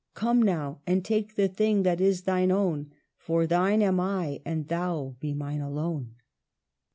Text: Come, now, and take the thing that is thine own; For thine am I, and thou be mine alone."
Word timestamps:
Come, 0.15 0.41
now, 0.41 0.81
and 0.87 1.05
take 1.05 1.35
the 1.35 1.47
thing 1.47 1.83
that 1.83 2.01
is 2.01 2.23
thine 2.23 2.49
own; 2.49 2.91
For 3.17 3.45
thine 3.45 3.83
am 3.83 3.99
I, 3.99 4.41
and 4.43 4.67
thou 4.67 5.15
be 5.19 5.35
mine 5.35 5.61
alone." 5.61 6.15